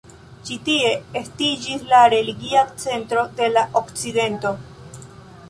[0.45, 4.57] Ĉi tie estiĝis la religia centro de la okcidento.